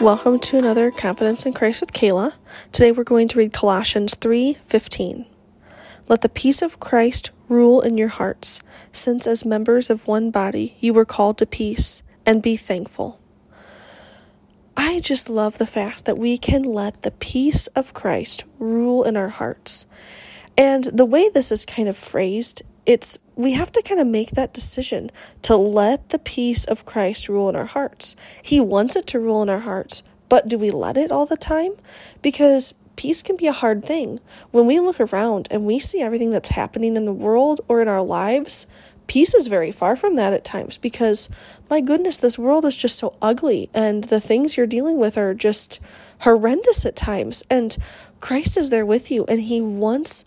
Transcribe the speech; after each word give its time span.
Welcome 0.00 0.40
to 0.40 0.58
another 0.58 0.90
Confidence 0.90 1.46
in 1.46 1.52
Christ 1.52 1.80
with 1.80 1.92
Kala. 1.92 2.34
Today 2.72 2.90
we're 2.90 3.04
going 3.04 3.28
to 3.28 3.38
read 3.38 3.52
Colossians 3.52 4.14
3:15. 4.14 5.26
Let 6.08 6.22
the 6.22 6.28
peace 6.28 6.60
of 6.60 6.80
Christ 6.80 7.30
rule 7.48 7.80
in 7.80 7.96
your 7.96 8.08
hearts, 8.08 8.62
since 8.90 9.26
as 9.26 9.44
members 9.44 9.90
of 9.90 10.08
one 10.08 10.30
body 10.30 10.76
you 10.80 10.92
were 10.92 11.04
called 11.04 11.38
to 11.38 11.46
peace, 11.46 12.02
and 12.26 12.42
be 12.42 12.56
thankful. 12.56 13.20
I 14.76 14.98
just 15.00 15.28
love 15.28 15.58
the 15.58 15.66
fact 15.66 16.06
that 16.06 16.18
we 16.18 16.36
can 16.36 16.62
let 16.62 17.02
the 17.02 17.12
peace 17.12 17.68
of 17.68 17.94
Christ 17.94 18.44
rule 18.58 19.04
in 19.04 19.16
our 19.16 19.28
hearts. 19.28 19.86
And 20.56 20.84
the 20.84 21.04
way 21.04 21.28
this 21.28 21.52
is 21.52 21.64
kind 21.64 21.88
of 21.88 21.96
phrased, 21.96 22.62
it's 22.86 23.18
we 23.36 23.52
have 23.52 23.72
to 23.72 23.82
kind 23.82 24.00
of 24.00 24.06
make 24.06 24.32
that 24.32 24.52
decision 24.52 25.10
to 25.42 25.56
let 25.56 26.10
the 26.10 26.18
peace 26.18 26.64
of 26.64 26.84
Christ 26.84 27.28
rule 27.28 27.48
in 27.48 27.56
our 27.56 27.66
hearts. 27.66 28.14
He 28.42 28.60
wants 28.60 28.96
it 28.96 29.06
to 29.08 29.20
rule 29.20 29.42
in 29.42 29.48
our 29.48 29.60
hearts, 29.60 30.02
but 30.28 30.48
do 30.48 30.58
we 30.58 30.70
let 30.70 30.96
it 30.96 31.10
all 31.10 31.26
the 31.26 31.36
time? 31.36 31.72
Because 32.20 32.74
peace 32.96 33.22
can 33.22 33.36
be 33.36 33.46
a 33.46 33.52
hard 33.52 33.84
thing. 33.84 34.20
When 34.50 34.66
we 34.66 34.80
look 34.80 35.00
around 35.00 35.48
and 35.50 35.64
we 35.64 35.78
see 35.78 36.00
everything 36.00 36.30
that's 36.30 36.50
happening 36.50 36.96
in 36.96 37.04
the 37.04 37.12
world 37.12 37.60
or 37.68 37.80
in 37.80 37.88
our 37.88 38.02
lives, 38.02 38.66
peace 39.06 39.34
is 39.34 39.48
very 39.48 39.72
far 39.72 39.96
from 39.96 40.16
that 40.16 40.32
at 40.32 40.44
times 40.44 40.78
because, 40.78 41.28
my 41.70 41.80
goodness, 41.80 42.18
this 42.18 42.38
world 42.38 42.64
is 42.64 42.76
just 42.76 42.98
so 42.98 43.16
ugly 43.22 43.70
and 43.74 44.04
the 44.04 44.20
things 44.20 44.56
you're 44.56 44.66
dealing 44.66 44.98
with 44.98 45.16
are 45.16 45.34
just 45.34 45.80
horrendous 46.20 46.84
at 46.84 46.96
times. 46.96 47.42
And 47.50 47.76
Christ 48.20 48.56
is 48.56 48.70
there 48.70 48.86
with 48.86 49.10
you 49.10 49.24
and 49.26 49.40
He 49.40 49.60
wants 49.60 50.24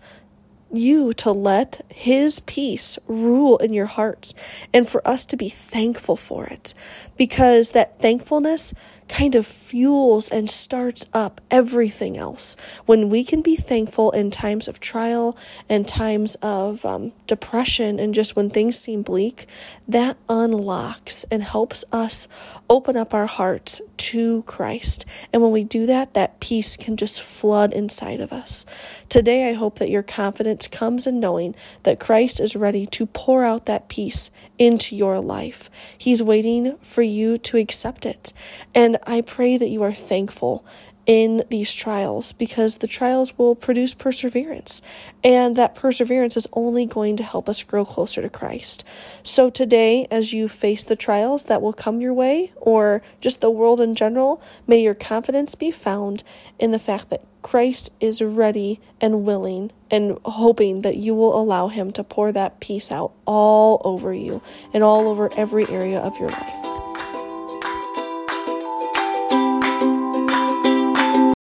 you 0.71 1.13
to 1.13 1.31
let 1.31 1.85
His 1.89 2.39
peace 2.41 2.97
rule 3.07 3.57
in 3.57 3.73
your 3.73 3.85
hearts 3.85 4.35
and 4.73 4.87
for 4.87 5.05
us 5.07 5.25
to 5.27 5.37
be 5.37 5.49
thankful 5.49 6.15
for 6.15 6.45
it. 6.45 6.73
Because 7.17 7.71
that 7.71 7.99
thankfulness 7.99 8.73
kind 9.07 9.35
of 9.35 9.45
fuels 9.45 10.29
and 10.29 10.49
starts 10.49 11.07
up 11.13 11.41
everything 11.51 12.17
else. 12.17 12.55
When 12.85 13.09
we 13.09 13.23
can 13.23 13.41
be 13.41 13.55
thankful 13.55 14.11
in 14.11 14.31
times 14.31 14.67
of 14.67 14.79
trial 14.79 15.37
and 15.69 15.87
times 15.87 16.35
of 16.35 16.85
um, 16.85 17.13
depression 17.27 17.99
and 17.99 18.13
just 18.13 18.35
when 18.35 18.49
things 18.49 18.77
seem 18.77 19.03
bleak, 19.03 19.47
that 19.87 20.17
unlocks 20.27 21.23
and 21.25 21.43
helps 21.43 21.85
us 21.91 22.27
open 22.69 22.97
up 22.97 23.13
our 23.13 23.27
hearts 23.27 23.81
to 24.05 24.43
Christ. 24.43 25.05
And 25.33 25.41
when 25.41 25.51
we 25.51 25.63
do 25.63 25.87
that, 25.87 26.13
that 26.13 26.39
peace 26.39 26.77
can 26.77 26.95
just 26.95 27.21
flood 27.21 27.73
inside 27.73 28.19
of 28.19 28.31
us. 28.31 28.65
Today, 29.09 29.49
I 29.49 29.53
hope 29.53 29.79
that 29.79 29.89
your 29.89 30.03
confidence 30.03 30.67
comes 30.67 31.07
in 31.07 31.19
knowing 31.19 31.55
that 31.83 31.99
Christ 31.99 32.39
is 32.39 32.55
ready 32.55 32.85
to 32.87 33.07
pour 33.07 33.43
out 33.43 33.65
that 33.65 33.87
peace 33.87 34.29
into 34.59 34.95
your 34.95 35.19
life. 35.19 35.69
He's 35.97 36.21
waiting 36.21 36.77
for 36.83 37.01
you 37.01 37.37
to 37.39 37.57
accept 37.57 38.05
it. 38.05 38.31
And 38.73 38.94
I 39.05 39.21
pray 39.21 39.57
that 39.57 39.69
you 39.69 39.83
are 39.83 39.93
thankful 39.93 40.65
in 41.05 41.43
these 41.49 41.73
trials 41.73 42.33
because 42.33 42.77
the 42.77 42.87
trials 42.87 43.37
will 43.37 43.55
produce 43.55 43.93
perseverance, 43.93 44.81
and 45.23 45.55
that 45.55 45.75
perseverance 45.75 46.35
is 46.35 46.47
only 46.53 46.85
going 46.85 47.15
to 47.17 47.23
help 47.23 47.47
us 47.47 47.63
grow 47.63 47.85
closer 47.85 48.21
to 48.21 48.29
Christ. 48.29 48.83
So, 49.23 49.49
today, 49.49 50.07
as 50.09 50.33
you 50.33 50.47
face 50.47 50.83
the 50.83 50.95
trials 50.95 51.45
that 51.45 51.61
will 51.61 51.73
come 51.73 52.01
your 52.01 52.13
way, 52.13 52.51
or 52.55 53.01
just 53.21 53.41
the 53.41 53.51
world 53.51 53.79
in 53.79 53.95
general, 53.95 54.41
may 54.65 54.81
your 54.81 54.95
confidence 54.95 55.55
be 55.55 55.71
found 55.71 56.23
in 56.59 56.71
the 56.71 56.79
fact 56.79 57.09
that 57.09 57.25
Christ 57.41 57.93
is 57.99 58.23
ready 58.23 58.79
and 58.99 59.23
willing 59.23 59.71
and 59.91 60.17
hoping 60.25 60.81
that 60.81 60.97
you 60.97 61.13
will 61.13 61.39
allow 61.39 61.67
Him 61.67 61.91
to 61.91 62.03
pour 62.03 62.31
that 62.31 62.59
peace 62.59 62.91
out 62.91 63.11
all 63.27 63.81
over 63.85 64.11
you 64.11 64.41
and 64.73 64.83
all 64.83 65.07
over 65.07 65.31
every 65.35 65.69
area 65.69 65.99
of 65.99 66.17
your 66.19 66.29
life. 66.29 66.64